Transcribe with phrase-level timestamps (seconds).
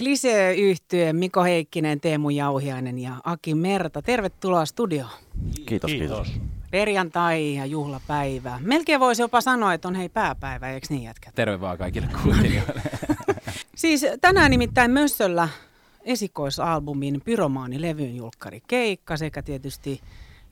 [0.00, 4.02] Klisee yhtyeen Miko Heikkinen, Teemu Jauhiainen ja Aki Merta.
[4.02, 5.10] Tervetuloa studioon.
[5.66, 6.28] Kiitos, kiitos.
[6.28, 6.48] kiitos.
[6.70, 8.60] Perjantai ja juhlapäivä.
[8.62, 11.34] Melkein voisi jopa sanoa, että on hei pääpäivä, eikö niin jätkät?
[11.34, 12.82] Terve vaan kaikille kuuntelijoille.
[13.76, 15.48] siis tänään nimittäin Mössöllä
[16.04, 20.00] esikoisalbumin Pyromaani-levyn julkkari keikka sekä tietysti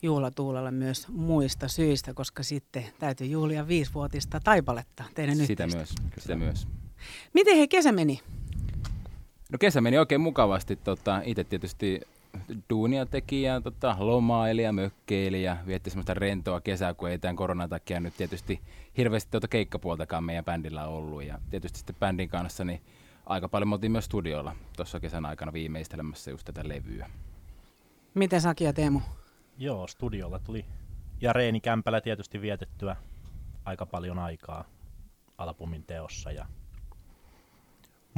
[0.01, 6.67] juhlatuulella myös muista syistä, koska sitten täytyy juhlia viisivuotista taipaletta teidän Sitä myös, sitä myös.
[7.33, 8.19] Miten hei kesä meni?
[9.51, 10.75] No kesä meni oikein mukavasti.
[10.75, 12.01] Tota, Itse tietysti
[12.69, 17.35] duunia teki ja tota, lomaili ja mökkeili ja vietti semmoista rentoa kesää, kun ei tämän
[17.35, 18.61] koronan takia nyt tietysti
[18.97, 21.23] hirveästi tuota keikkapuoltakaan meidän bändillä ollut.
[21.23, 22.81] Ja tietysti sitten bändin kanssa niin
[23.25, 27.09] aika paljon me oltiin myös studiolla tuossa kesän aikana viimeistelemässä just tätä levyä.
[28.13, 29.01] Miten Saki ja Teemu?
[29.57, 30.65] Joo, studiolla tuli
[31.21, 32.95] ja Reeni Kämpälä tietysti vietettyä
[33.65, 34.65] aika paljon aikaa
[35.37, 36.45] albumin teossa ja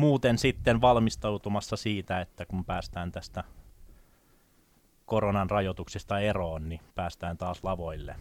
[0.01, 3.43] muuten sitten valmistautumassa siitä, että kun päästään tästä
[5.05, 8.15] koronan rajoituksista eroon, niin päästään taas lavoille.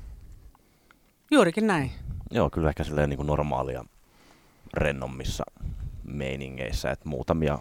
[1.30, 1.90] Juurikin näin.
[2.30, 3.84] Joo, kyllä ehkä silleen niin kuin normaalia
[4.74, 5.44] rennommissa
[6.04, 7.58] meiningeissä, että muutamia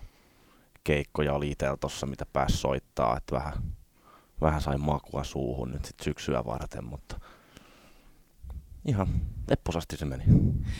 [0.83, 3.53] keikkoja oli itsellä tossa, mitä pääsi soittaa, että vähän,
[4.41, 7.19] vähän sain makua suuhun nyt sit syksyä varten, mutta
[8.85, 9.07] ihan
[9.49, 10.23] lepposasti se meni.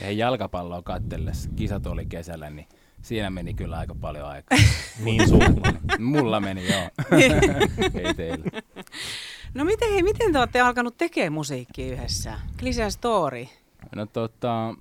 [0.02, 2.68] Ja jalkapalloa katsellessa, kisat oli kesällä, niin
[3.02, 4.58] Siinä meni kyllä aika paljon aikaa.
[5.06, 5.74] niin sulla.
[6.00, 6.90] Mulla meni, joo.
[8.04, 8.62] Ei teillä.
[9.54, 12.40] No miten, hei, miten te olette alkanut tekemään musiikkia yhdessä?
[12.60, 13.46] Klisen Story.
[13.96, 14.76] No tota,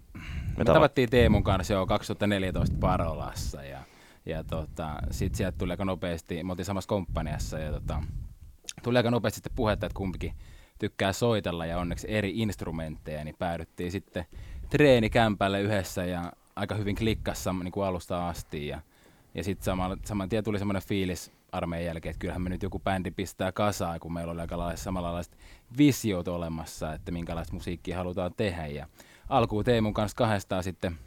[0.57, 3.79] me tavattiin Teemun kanssa jo 2014 Parolassa ja,
[4.27, 8.03] ja tota, sit sieltä tuli aika nopeasti, me oltiin samassa komppaniassa ja tota,
[8.83, 10.33] tuli aika nopeasti sitten puhetta, että kumpikin
[10.79, 14.25] tykkää soitella ja onneksi eri instrumentteja, niin päädyttiin sitten
[14.71, 18.81] treenikämpälle yhdessä ja aika hyvin klikkassa niin kuin alusta asti ja,
[19.34, 22.78] ja sitten saman, saman tien tuli semmoinen fiilis armeijan jälkeen, että kyllähän me nyt joku
[22.78, 25.39] bändi pistää kasaan, kun meillä oli aika lailla samanlaiset
[25.78, 28.66] visiot olemassa, että minkälaista musiikkia halutaan tehdä.
[28.66, 28.87] Ja
[29.28, 30.99] alkuun Teemun kanssa kahdestaan sitten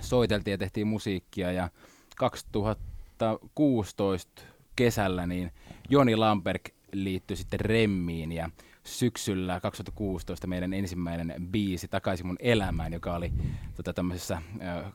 [0.00, 1.68] soiteltiin ja tehtiin musiikkia ja
[2.16, 4.42] 2016
[4.76, 5.52] kesällä niin
[5.88, 6.62] Joni Lamberg
[6.92, 8.50] liittyi sitten Remmiin ja
[8.84, 13.32] syksyllä 2016 meidän ensimmäinen biisi Takaisin mun elämään, joka oli
[13.74, 14.92] tota, tämmöisessä äh,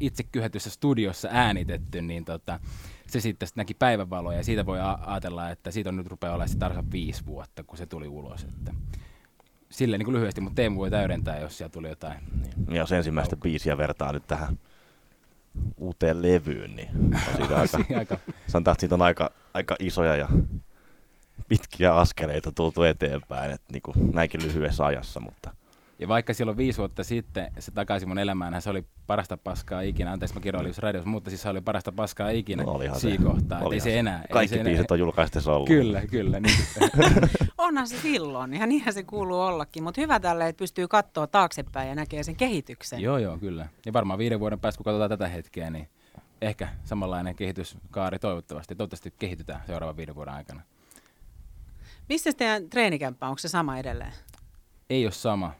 [0.00, 2.60] itse kyhätyssä studiossa äänitetty, niin tota,
[3.06, 6.92] se sitten näki päivänvaloa ja siitä voi ajatella, että siitä on nyt rupeaa olla tarkkaan
[6.92, 8.44] viisi vuotta, kun se tuli ulos.
[8.44, 8.74] Että
[9.70, 12.18] Sille niin kuin lyhyesti, mutta Teemu voi täydentää, jos siellä tuli jotain.
[12.66, 13.42] Niin, jos ensimmäistä Aukko.
[13.42, 14.58] biisiä vertaa nyt tähän
[15.76, 16.88] uuteen levyyn, niin
[17.28, 18.18] on siitä aika, aika...
[18.46, 20.28] sanotaan, että siitä on aika, aika isoja ja
[21.48, 25.50] pitkiä askeleita tultu eteenpäin, että niin kuin näinkin lyhyessä ajassa, mutta
[26.02, 30.12] ja vaikka silloin viisi vuotta sitten se takaisin mun elämään, se oli parasta paskaa ikinä.
[30.12, 33.60] Anteeksi, mä kirjoilin radios, mutta siis se oli parasta paskaa ikinä no, siinä kohtaa.
[33.72, 34.24] Ei se enää.
[34.32, 34.94] Kaikki ei se biisit enää.
[34.94, 35.68] on julkaistessa ollut.
[35.68, 36.40] Kyllä, kyllä.
[36.40, 36.56] Niin
[37.58, 39.82] Onhan se silloin, ja niinhän se kuuluu ollakin.
[39.82, 43.00] Mutta hyvä tälle, että pystyy katsoa taaksepäin ja näkee sen kehityksen.
[43.00, 43.68] Joo, joo, kyllä.
[43.86, 45.88] Ja varmaan viiden vuoden päästä, kun katsotaan tätä hetkeä, niin
[46.40, 48.74] ehkä samanlainen kehityskaari toivottavasti.
[48.74, 50.62] Toivottavasti kehitytään seuraavan viiden vuoden aikana.
[52.08, 54.12] Missä teidän treenikämppä, onko se sama edelleen?
[54.90, 55.52] Ei ole sama.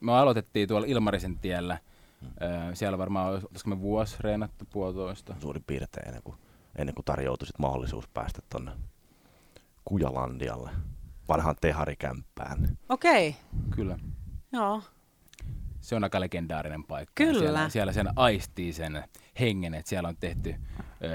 [0.00, 1.78] Me aloitettiin tuolla Ilmarisen tiellä.
[2.42, 5.34] Öö, siellä varmaan olisiko me vuosi reenattu puolitoista.
[5.40, 6.36] Suurin piirtein ennen kuin,
[6.76, 8.72] ennen kuin tarjoutui sit mahdollisuus päästä tuonne
[9.84, 10.70] Kujalandialle,
[11.28, 12.78] vanhaan teharikämppään.
[12.88, 13.28] Okei.
[13.28, 13.40] Okay.
[13.70, 13.98] Kyllä.
[14.52, 14.82] Joo.
[15.80, 17.12] Se on aika legendaarinen paikka.
[17.14, 17.38] Kyllä.
[17.38, 19.04] Siellä, siellä sen aistii sen
[19.40, 20.54] hengen, että siellä on tehty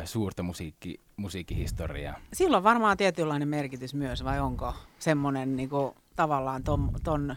[0.06, 2.16] suurta musiikki, musiikkihistoriaa.
[2.34, 7.36] Sillä on varmaan tietynlainen merkitys myös, vai onko semmoinen niin kuin, tavallaan ton, ton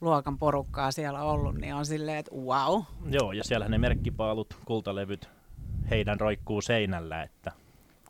[0.00, 2.82] luokan porukkaa siellä ollut, niin on silleen, että wow.
[3.10, 5.28] Joo, ja siellä ne merkkipaalut, kultalevyt,
[5.90, 7.52] heidän roikkuu seinällä, että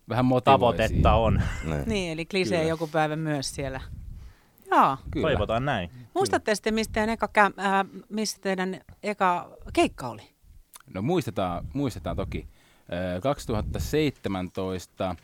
[0.09, 1.43] Vähän tavoitetta on.
[1.87, 3.81] niin, eli klisee joku päivä myös siellä.
[4.71, 4.97] Joo.
[5.11, 5.29] Kyllä.
[5.29, 5.91] Toivotaan näin.
[6.15, 10.23] Muistatte sitten, mistä teidän eka, äh, mistä teidän eka keikka oli?
[10.95, 12.47] No muistetaan, muistetaan toki.
[13.23, 15.17] 2017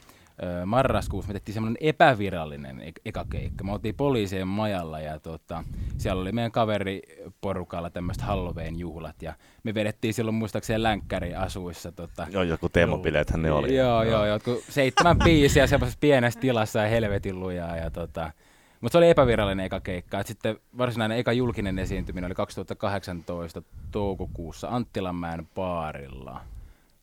[0.67, 3.65] marraskuussa me tehtiin semmoinen epävirallinen e- eka keikka.
[3.65, 5.65] Me oltiin poliisien majalla ja tota,
[5.99, 11.93] siellä oli meidän kaveriporukalla tämmöiset Halloween-juhlat ja me vedettiin silloin muistaakseni länkkäri asuissa.
[11.93, 13.77] Tota, joo, joku teemabileethän ne oli.
[13.77, 18.33] Joo, joo, jotkut seitsemän biisiä semmoisessa pienessä tilassa ja helvetin lujaa ja tota,
[18.81, 20.21] mutta se oli epävirallinen eka keikka.
[20.21, 26.41] Et sitten varsinainen eka julkinen esiintyminen oli 2018 toukokuussa Anttilanmäen baarilla.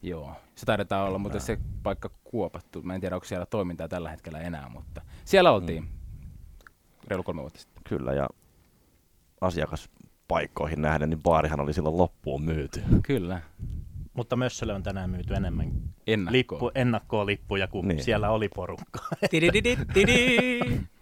[0.03, 2.81] Joo, se taidetaan olla, mutta se paikka kuopattu.
[2.81, 5.89] Mä en tiedä, onko siellä toimintaa tällä hetkellä enää, mutta siellä oltiin mm.
[7.07, 7.83] reilu kolme vuotta sitten.
[7.83, 8.29] Kyllä, ja
[9.41, 12.81] asiakaspaikkoihin nähden, niin baarihan oli silloin loppuun myyty.
[13.03, 13.41] Kyllä.
[14.13, 15.71] Mutta Mössölle on tänään myyty enemmän
[16.07, 18.03] ennakkoon, lippu, ennakkoon lippuja, kun niin.
[18.03, 18.99] siellä oli porukka.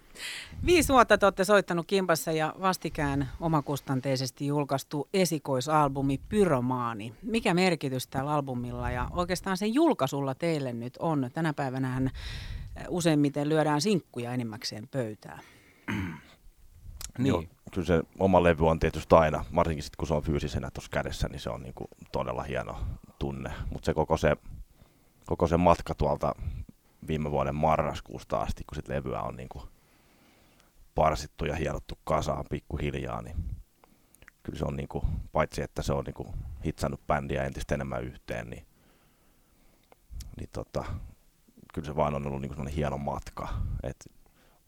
[0.66, 7.14] Viisi vuotta te olette soittanut kimpassa ja vastikään omakustanteisesti julkaistu esikoisalbumi Pyromaani.
[7.22, 11.30] Mikä merkitys tällä albumilla ja oikeastaan sen julkaisulla teille nyt on?
[11.34, 12.12] Tänä päivänä
[12.90, 15.40] useimmiten lyödään sinkkuja enimmäkseen pöytään.
[17.18, 17.28] niin.
[17.28, 17.44] Joo,
[17.74, 21.28] kyllä se oma levy on tietysti aina, varsinkin sitten kun se on fyysisenä tuossa kädessä,
[21.28, 22.80] niin se on niinku todella hieno
[23.20, 23.52] tunne.
[23.72, 24.36] Mutta se koko se
[25.26, 26.36] koko se matka tuolta
[27.08, 29.64] viime vuoden marraskuusta asti, kun sit levyä on niinku
[30.96, 33.36] parsittu ja hierottu kasaan pikkuhiljaa, niin
[34.44, 36.34] kyllä se on niinku, paitsi että se on niinku
[36.66, 38.66] hitsannut bändiä entistä enemmän yhteen, niin,
[40.38, 40.86] niin tota,
[41.74, 43.48] kyllä se vaan on ollut niinku hieno matka.
[43.84, 44.12] Et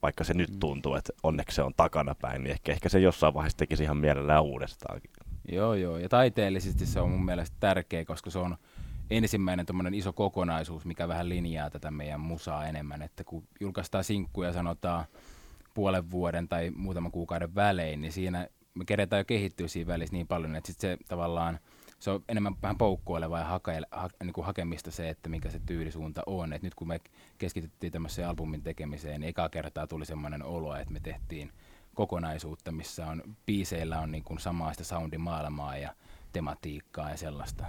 [0.01, 0.59] vaikka se nyt mm.
[0.59, 4.43] tuntuu, että onneksi se on takanapäin, niin ehkä, ehkä se jossain vaiheessa tekisi ihan mielellään
[4.43, 5.11] uudestaankin.
[5.51, 5.97] Joo, joo.
[5.97, 8.57] Ja taiteellisesti se on mun mielestä tärkeä, koska se on
[9.09, 13.01] ensimmäinen iso kokonaisuus, mikä vähän linjaa tätä meidän musaa enemmän.
[13.01, 15.05] Että kun julkaistaan sinkkuja sanotaan
[15.73, 20.27] puolen vuoden tai muutaman kuukauden välein, niin siinä me keretään jo kehittyä siinä välissä niin
[20.27, 21.59] paljon, että sit se tavallaan
[21.99, 25.59] se on enemmän vähän poukkoileva ja hake, ha, niin kuin hakemista se, että mikä se
[25.65, 26.53] tyylisuunta on.
[26.53, 26.99] Et nyt kun me
[27.37, 31.51] keskityttiin tämmöiseen albumin tekemiseen, niin eka kertaa tuli semmoinen olo, että me tehtiin
[31.93, 35.95] kokonaisuutta, missä on biiseillä on niin kuin samaista soundimaailmaa ja
[36.33, 37.65] tematiikkaa ja sellaista.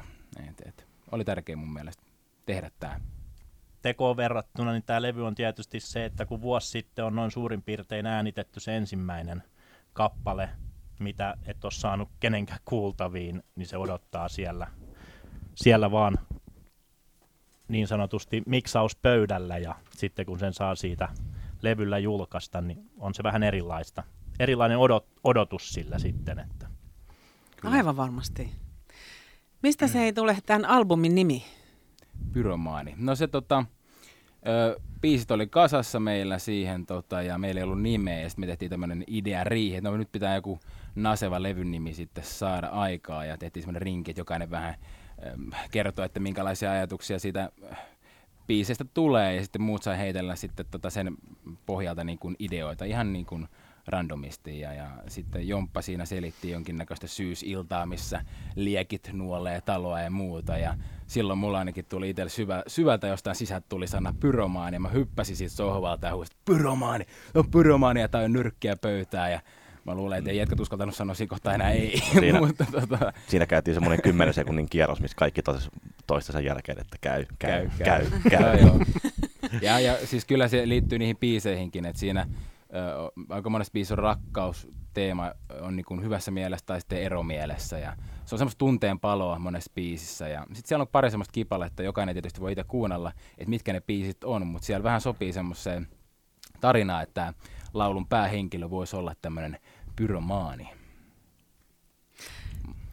[0.49, 2.03] Et, et, oli tärkeä mun mielestä
[2.47, 3.01] tehdä tämä.
[3.85, 7.63] Tekoon verrattuna, niin tämä levy on tietysti se, että kun vuosi sitten on noin suurin
[7.63, 9.43] piirtein äänitetty se ensimmäinen
[9.93, 10.49] kappale,
[11.01, 14.67] mitä et ole saanut kenenkään kuultaviin, niin se odottaa siellä,
[15.55, 16.19] siellä vaan
[17.69, 21.09] niin sanotusti miksauspöydällä ja sitten kun sen saa siitä
[21.63, 24.03] levyllä julkaista, niin on se vähän erilaista.
[24.39, 26.39] Erilainen odot, odotus sillä sitten.
[26.39, 26.67] Että.
[27.57, 27.75] Kyllä.
[27.75, 28.53] Aivan varmasti.
[29.63, 31.45] Mistä se ei tule tämän albumin nimi?
[32.33, 32.95] Pyromaani.
[32.97, 33.65] No se tota,
[34.49, 38.47] ö, biisit oli kasassa meillä siihen tota, ja meillä ei ollut nimeä ja sitten me
[38.47, 40.59] tehtiin tämmöinen idea riihi, että no nyt pitää joku
[40.95, 44.75] naseva levyn nimi sitten saada aikaa ja tehtiin semmoinen rinki, että jokainen vähän
[45.99, 47.51] ö, että minkälaisia ajatuksia siitä
[48.47, 51.15] biisistä tulee ja sitten muut sai heitellä sitten tota sen
[51.67, 53.49] pohjalta niin kuin ideoita ihan niin kuin
[53.87, 58.25] randomisti ja, ja sitten Jomppa siinä selitti jonkinnäköistä syysiltaa, missä
[58.57, 60.75] liekit nuolee taloa ja muuta ja
[61.07, 65.37] silloin mulla ainakin tuli itselle syvä, syvältä jostain sisältä tuli sana pyromaani ja mä hyppäsin
[65.37, 67.05] siitä sohvalta ja huusin, pyromaani,
[67.35, 69.41] on pyromaani ja tai nyrkkiä pöytää ja
[69.85, 72.03] Mä luulen, että ei jätkät uskaltanut sanoa siinä kohtaa enää ei.
[72.21, 73.13] Siinä, Mutta, tota...
[73.27, 75.71] siinä käytiin semmoinen 10 sekunnin kierros, missä kaikki tos,
[76.07, 78.21] toistensa jälkeen, että käy, käy, käy, käy.
[78.31, 78.59] käy.
[78.59, 79.61] käy.
[79.63, 82.27] ja, ja siis kyllä se liittyy niihin biiseihinkin, että siinä
[83.29, 87.79] aika monessa biisissä on rakkausteema on niin kuin hyvässä mielessä tai sitten eromielessä.
[87.79, 90.29] Ja se on semmoista tunteen paloa monessa biisissä.
[90.29, 93.81] Ja sitten siellä on pari semmoista kipaletta, jokainen tietysti voi itse kuunnella, että mitkä ne
[93.81, 95.89] biisit on, mutta siellä vähän sopii semmoiseen
[96.61, 97.35] tarinaan, että
[97.75, 99.59] laulun päähenkilö voisi olla tämmöinen
[99.97, 100.71] pyromaani.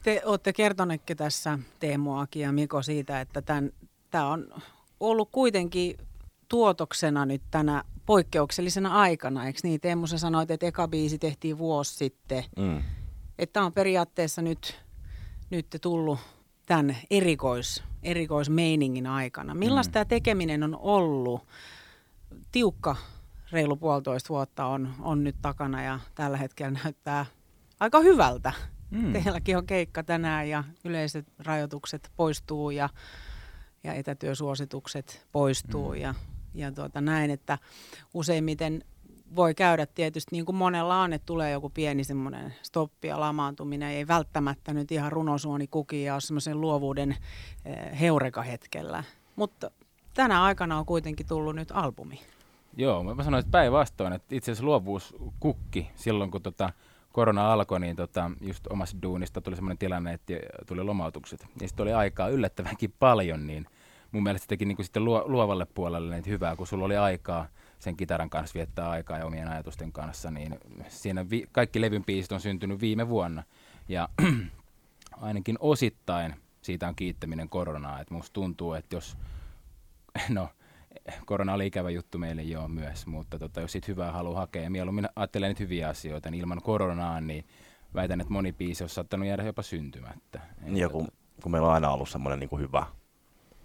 [0.04, 3.42] Te olette kertoneetkin tässä Teemu Aki ja Miko siitä, että
[4.12, 4.48] tämä on
[5.00, 5.98] ollut kuitenkin
[6.48, 9.82] tuotoksena nyt tänä poikkeuksellisena aikana, eikö niin?
[9.82, 12.44] Teemu, sä sanoit, että eka biisi tehtiin vuosi sitten.
[12.58, 12.84] Mm.
[13.40, 14.80] Että on periaatteessa nyt,
[15.50, 16.20] nyt tullut
[16.66, 19.56] tämän erikois, erikoismeiningin aikana.
[19.56, 19.94] Millaista mm.
[19.94, 21.48] tämä tekeminen on ollut?
[22.52, 22.96] Tiukka
[23.52, 27.26] reilu puolitoista vuotta on, on nyt takana ja tällä hetkellä näyttää
[27.80, 28.54] aika hyvältä.
[28.90, 29.14] Mm.
[29.14, 32.90] Teilläkin on keikka tänään ja yleiset rajoitukset poistuu ja,
[33.84, 35.96] ja etätyösuositukset poistuu mm.
[35.96, 36.16] ja
[36.54, 37.58] ja tuota näin, että
[38.14, 38.84] useimmiten
[39.36, 43.90] voi käydä tietysti niin kuin monella on, että tulee joku pieni semmoinen stoppi ja lamaantuminen,
[43.90, 47.16] ei välttämättä nyt ihan runosuoni kuki ja ole semmoisen luovuuden
[47.66, 49.04] eh, heureka hetkellä.
[49.36, 49.72] Mutta
[50.14, 52.20] tänä aikana on kuitenkin tullut nyt albumi.
[52.78, 56.74] Joo, mä sanoin, että päinvastoin, että itse asiassa luovuus kukki silloin, kun tota
[57.12, 60.34] korona alkoi, niin tota, just omassa duunista tuli semmoinen tilanne, että
[60.68, 61.46] tuli lomautukset.
[61.62, 63.66] Ja sitten oli aikaa yllättävänkin paljon, niin–
[64.12, 67.48] mun mielestä teki niin kuin sitten luo, luovalle puolelle niin hyvää, kun sulla oli aikaa
[67.80, 72.32] sen kitaran kanssa viettää aikaa ja omien ajatusten kanssa, niin siinä vi- kaikki levyn biisit
[72.32, 73.44] on syntynyt viime vuonna.
[73.88, 74.10] Ja
[75.22, 78.00] ainakin osittain siitä on kiittäminen koronaa.
[78.00, 79.18] Että musta tuntuu, että jos,
[80.30, 80.50] no
[81.26, 84.70] korona oli ikävä juttu meille joo myös, mutta tota, jos siitä hyvää haluaa hakea, ja
[84.70, 87.46] mieluummin ajattelen nyt hyviä asioita, niin ilman koronaa, niin
[87.94, 90.42] väitän, että moni biisi on saattanut jäädä jopa syntymättä.
[90.66, 91.08] Ja kun,
[91.44, 92.86] kun meillä on aina ollut semmoinen niin hyvä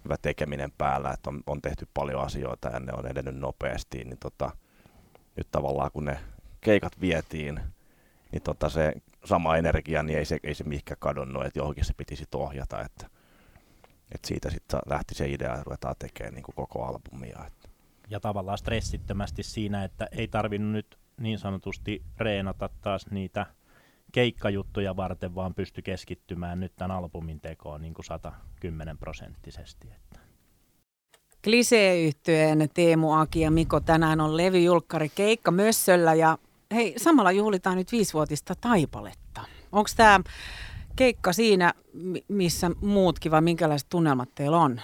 [0.07, 4.17] hyvä tekeminen päällä, että on, on tehty paljon asioita ja ne on edennyt nopeasti, niin
[4.19, 4.51] tota,
[5.35, 6.19] nyt tavallaan kun ne
[6.61, 7.59] keikat vietiin,
[8.31, 8.93] niin tota se
[9.25, 12.81] sama energia, niin ei se, ei se mihinkään kadonnut, että johonkin se piti sitten ohjata,
[12.81, 13.07] että,
[14.15, 17.45] Et siitä sitten lähti se idea, että ruvetaan tekemään niin kuin koko albumia.
[17.47, 17.69] Että.
[18.09, 23.45] Ja tavallaan stressittömästi siinä, että ei tarvinnut nyt niin sanotusti reenata taas niitä
[24.11, 29.87] keikkajuttuja varten, vaan pysty keskittymään nyt tämän albumin tekoon niin kuin 110 prosenttisesti.
[29.95, 30.19] Että.
[31.43, 36.37] Klisee-yhtyeen Teemu Aki ja Miko tänään on levyjulkkari Keikka Mössöllä ja
[36.71, 39.41] hei, samalla juhlitaan nyt viisivuotista taipaletta.
[39.71, 40.19] Onko tämä
[40.95, 41.73] keikka siinä,
[42.27, 44.81] missä muutkin vai minkälaiset tunnelmat teillä on?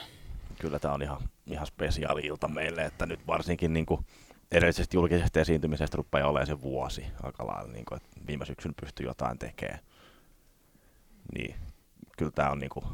[0.59, 4.05] Kyllä tämä on ihan, ihan spesiaali ilta meille, että nyt varsinkin niin kuin
[4.53, 9.05] edellisestä julkisesta esiintymisestä rupeaa olemaan se vuosi aika lailla, niin kuin, että viime syksyn pystyy
[9.05, 9.79] jotain tekemään.
[11.35, 11.55] Niin,
[12.17, 12.85] kyllä tämä on niin kuin,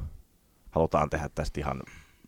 [0.71, 1.83] halutaan tehdä tästä ihan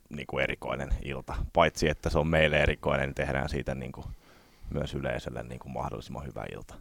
[0.09, 1.35] niin kuin erikoinen ilta.
[1.53, 4.05] Paitsi, että se on meille erikoinen, niin tehdään siitä niin kuin,
[4.69, 6.75] myös yleisölle niin kuin mahdollisimman hyvä ilta.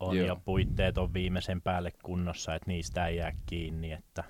[0.00, 0.26] On Joo.
[0.26, 4.24] ja puitteet on viimeisen päälle kunnossa, että niistä ei jää kiinni, että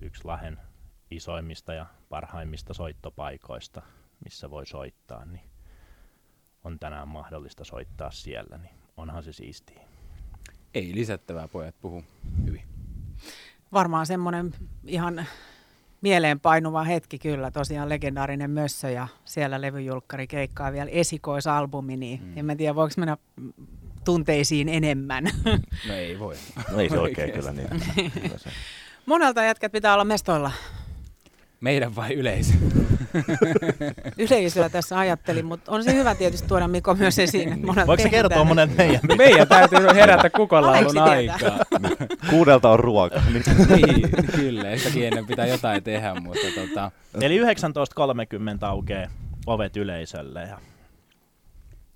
[0.00, 0.58] yksi Lahen
[1.10, 3.82] isoimmista ja parhaimmista soittopaikoista,
[4.24, 5.51] missä voi soittaa, niin
[6.64, 9.80] on tänään mahdollista soittaa siellä, niin onhan se siistiä.
[10.74, 12.04] Ei lisättävää, pojat puhu
[12.46, 12.62] hyvin.
[13.72, 14.54] Varmaan semmoinen
[14.86, 15.26] ihan
[16.00, 22.38] mieleenpainuva hetki kyllä, tosiaan legendaarinen Mössö ja siellä levyjulkkari keikkaa vielä esikoisalbumi, niin mm.
[22.38, 23.16] en mä tiedä voiko mennä
[24.04, 25.24] tunteisiin enemmän.
[25.88, 26.34] No ei voi.
[26.70, 27.68] No ei se oikein kyllä niin.
[29.06, 30.52] Monelta jätkät pitää olla mestoilla.
[31.60, 32.54] Meidän vai yleisö?
[34.18, 37.66] Yleisöä tässä ajattelin, mutta on se hyvä tietysti tuoda Miko myös esiin.
[37.66, 39.00] Voiko se kertoa monet meidän?
[39.18, 41.58] meidän täytyy herätä kukonlaulun aikaa.
[42.30, 43.22] Kuudelta on ruoka.
[43.76, 44.76] niin, kyllä.
[44.76, 46.14] Sitäkin ennen pitää jotain tehdä.
[46.14, 46.90] Mutta tota...
[47.20, 47.46] Eli 19.30
[48.60, 49.10] aukeaa
[49.46, 50.42] ovet yleisölle.
[50.42, 50.58] Ja...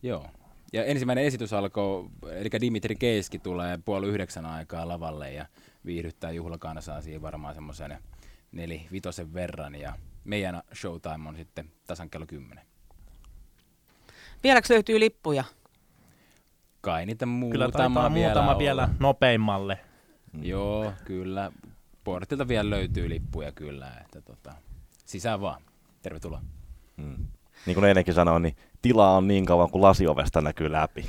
[0.02, 0.26] Joo.
[0.72, 5.46] Ja ensimmäinen esitys alkoi, eli Dimitri Keiski tulee puoli yhdeksän aikaa lavalle ja
[5.86, 7.98] viihdyttää juhlakansaa siihen varmaan semmoisen
[8.52, 9.74] neli vitosen verran.
[9.74, 9.92] Ja
[10.26, 12.66] meidän showtime on sitten tasan kello 10.
[14.42, 15.44] Vieläkö löytyy lippuja?
[16.80, 19.78] Kai niitä muutama, kyllä vielä, muutama vielä nopeimmalle.
[20.42, 21.52] Joo, kyllä.
[22.04, 23.92] Portilta vielä löytyy lippuja kyllä.
[24.04, 24.54] Että tota,
[25.04, 25.62] sisään vaan.
[26.02, 26.42] Tervetuloa.
[26.96, 27.26] Mm.
[27.66, 31.08] Niin kuin ennenkin sanoin, niin tilaa on niin kauan kuin lasiovesta näkyy läpi.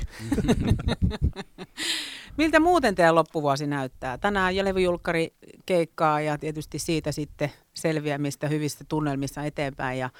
[2.38, 4.18] Miltä muuten teidän loppuvuosi näyttää?
[4.18, 5.34] Tänään ja levyjulkkari
[5.66, 10.10] keikkaa ja tietysti siitä sitten selviämistä hyvistä tunnelmissa eteenpäin ja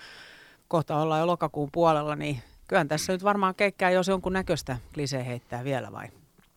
[0.69, 5.27] kohta ollaan jo lokakuun puolella, niin kyllähän tässä nyt varmaan keikkää, jos jonkun näköistä klisee
[5.27, 6.09] heittää vielä vai?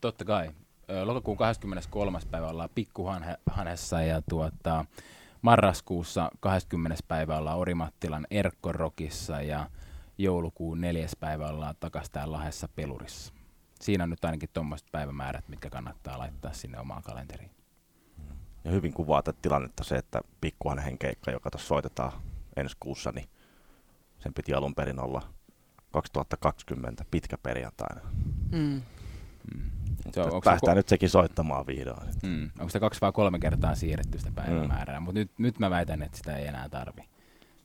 [0.01, 0.51] Totta kai.
[1.03, 2.19] Lokakuun 23.
[2.31, 4.85] päivä ollaan Pikkuhanessa ja tuota,
[5.41, 7.03] marraskuussa 20.
[7.07, 9.69] päivä ollaan Orimattilan Erkkorokissa ja
[10.17, 13.40] joulukuun neljäs päivä ollaan takaisin täällä Lahdessa Pelurissa.
[13.81, 17.51] Siinä on nyt ainakin tuommoiset päivämäärät, mitkä kannattaa laittaa sinne omaan kalenteriin.
[18.63, 22.11] Ja hyvin kuvaa tätä tilannetta se, että pikkuhanhen keikka, joka tuossa soitetaan
[22.55, 23.29] ensi kuussa, niin
[24.19, 25.21] sen piti alun perin olla
[25.91, 28.01] 2020 pitkä perjantaina.
[28.51, 28.81] Mm.
[29.55, 29.71] Mm.
[30.11, 32.09] Se on, päästään ko- nyt sekin soittamaan vihdoin.
[32.23, 32.43] Mm.
[32.43, 35.03] Onko sitä kaksi vai kolme kertaa siirretty sitä päivämäärää, mm.
[35.03, 37.01] mutta nyt, nyt mä väitän, että sitä ei enää tarvi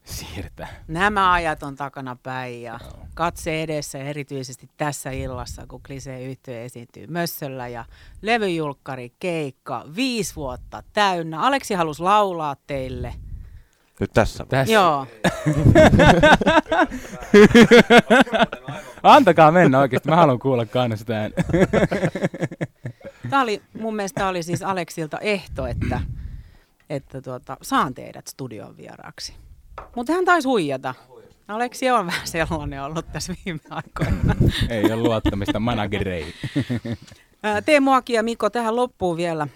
[0.07, 0.69] siirtää.
[0.89, 3.07] Nämä ajat on takana päin ja no.
[3.15, 7.85] katse edessä erityisesti tässä illassa, kun Klisee yhtyö esiintyy Mössöllä ja
[8.23, 11.41] levyjulkkari keikka viisi vuotta täynnä.
[11.41, 13.15] Aleksi halusi laulaa teille.
[14.01, 14.45] Nyt tässä?
[14.49, 14.75] Tässä.
[14.75, 15.07] Joo.
[19.03, 21.33] Antakaa mennä oikeasti, mä haluan kuulla kanssa tämän.
[23.31, 26.01] Tämä oli, mun mielestä oli siis Aleksilta ehto, että,
[26.91, 29.46] että tuota, saan teidät studion vieraaksi.
[29.97, 30.95] Mutta hän taisi huijata.
[31.49, 34.35] Aleksi on vähän sellainen ollut tässä viime aikoina.
[34.71, 36.35] Ei ole luottamista managereihin.
[37.65, 39.49] Teemu Aki ja Mikko, tähän loppuu vielä.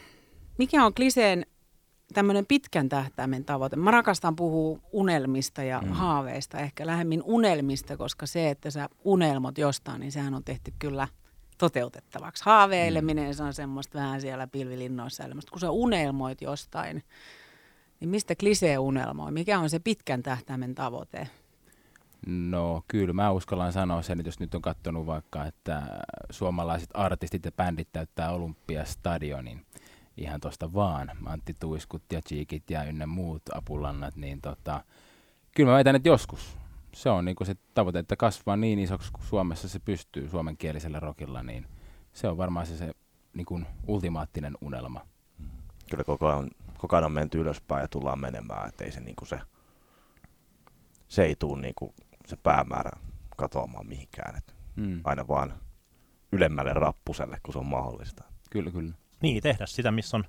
[0.58, 1.46] Mikä on Kliseen
[2.14, 3.76] tämmöinen pitkän tähtäimen tavoite?
[3.76, 5.88] Mä rakastan puhua unelmista ja mm.
[5.88, 11.08] haaveista, ehkä lähemmin unelmista, koska se, että sä unelmot jostain, niin sehän on tehty kyllä
[11.58, 12.44] toteutettavaksi.
[12.44, 13.34] Haaveileminen, mm.
[13.34, 15.50] se on semmoista vähän siellä pilvilinnoissa elämästä.
[15.50, 17.02] Kun sä unelmoit jostain,
[18.00, 19.32] niin mistä klisee unelmoi?
[19.32, 21.28] Mikä on se pitkän tähtäimen tavoite?
[22.26, 25.82] No kyllä, mä uskallan sanoa sen, että jos nyt on katsonut vaikka, että
[26.30, 29.66] suomalaiset artistit ja bändit täyttää Olympiastadionin
[30.16, 34.84] ihan tuosta vaan, Antti Tuiskut ja Cheekit ja ynnä muut apulannat, niin tota,
[35.54, 36.58] kyllä mä väitän, että joskus
[36.94, 41.42] se on niinku se tavoite, että kasvaa niin isoksi kuin Suomessa se pystyy suomenkielisellä rokilla,
[41.42, 41.66] niin
[42.12, 42.92] se on varmaan se, se
[43.34, 45.00] niinku ultimaattinen unelma.
[45.90, 49.16] Kyllä koko ajan koko ajan on menty ylöspäin ja tullaan menemään, että ei se, niin
[49.16, 49.40] kuin se,
[51.08, 51.94] se ei tule niin kuin
[52.26, 52.90] se päämäärä
[53.36, 54.36] katoamaan mihinkään.
[54.36, 55.00] Että mm.
[55.04, 55.54] Aina vaan
[56.32, 58.24] ylemmälle rappuselle, kun se on mahdollista.
[58.50, 58.92] Kyllä, kyllä.
[59.22, 60.24] Niin, tehdä sitä, missä on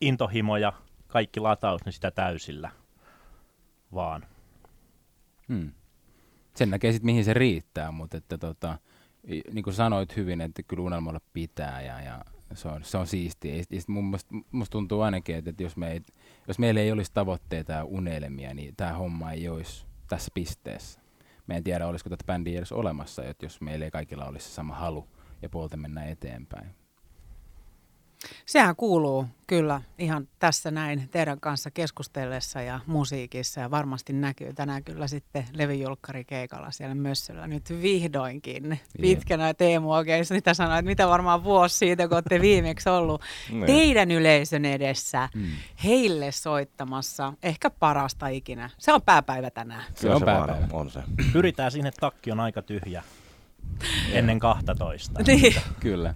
[0.00, 0.72] intohimo ja
[1.06, 2.70] kaikki lataus, niin sitä täysillä
[3.94, 4.26] vaan.
[5.48, 5.72] Hmm.
[6.56, 8.78] Sen näkee sitten, mihin se riittää, mutta että tota,
[9.52, 12.24] niin kuin sanoit hyvin, että kyllä unelmoilla pitää ja, ja
[12.56, 13.56] se on, se on siistiä.
[13.56, 16.00] Ja mun musta, musta tuntuu ainakin, että jos, me ei,
[16.48, 21.00] jos meillä ei olisi tavoitteita ja unelmia, niin tämä homma ei olisi tässä pisteessä.
[21.46, 24.74] Me en tiedä, olisiko tätä bändiä edes olemassa, että jos meillä ei kaikilla olisi sama
[24.74, 25.08] halu
[25.42, 26.83] ja puolta mennä eteenpäin.
[28.46, 34.84] Sehän kuuluu kyllä ihan tässä näin teidän kanssa keskustellessa ja musiikissa ja varmasti näkyy tänään
[34.84, 35.44] kyllä sitten
[36.26, 38.64] keikalla siellä Mössöllä nyt vihdoinkin.
[38.66, 38.80] Yeah.
[39.00, 43.66] Pitkänä Teemu oikein sitä sanoi, että mitä varmaan vuosi siitä, kun olette viimeksi ollut no.
[43.66, 45.46] teidän yleisön edessä mm.
[45.84, 47.32] heille soittamassa.
[47.42, 48.70] Ehkä parasta ikinä.
[48.78, 49.84] Se on pääpäivä tänään.
[49.94, 50.68] Se on, pääpäivä.
[50.72, 51.02] On se.
[51.32, 53.02] Pyritään sinne, takki on aika tyhjä
[54.12, 55.22] ennen 12.
[55.26, 55.54] niin.
[55.80, 56.14] Kyllä.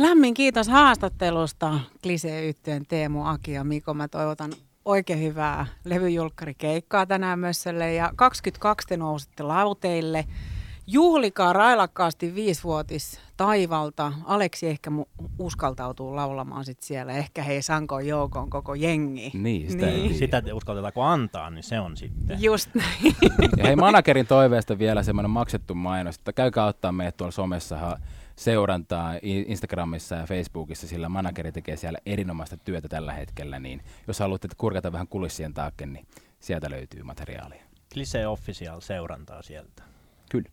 [0.00, 3.94] Lämmin kiitos haastattelusta Klisee Yhtyön Teemu, Aki ja Miko.
[3.94, 4.52] Mä toivotan
[4.84, 10.24] oikein hyvää levyjulkkarikeikkaa tänään Mössölle ja 22 te nousitte lauteille.
[10.86, 14.12] Juhlikaa railakkaasti viisivuotis taivalta.
[14.24, 17.12] Aleksi ehkä mu- uskaltautuu laulamaan sit siellä.
[17.12, 19.30] Ehkä hei Sanko joukon koko jengi.
[19.34, 20.14] Niin, sitä, niin.
[20.14, 22.42] sitä uskaltetaanko antaa, niin se on sitten.
[22.42, 23.16] Just näin.
[23.56, 27.98] Ja hei managerin toiveesta vielä semmoinen maksettu mainos, että käykää ottaa meidät tuolla somessa
[28.40, 34.48] seurantaa Instagramissa ja Facebookissa, sillä manageri tekee siellä erinomaista työtä tällä hetkellä, niin jos haluatte
[34.56, 36.06] kurkata vähän kulissien taakken, niin
[36.40, 37.62] sieltä löytyy materiaalia.
[37.92, 39.82] Klise Official seurantaa sieltä.
[40.30, 40.50] Kyllä.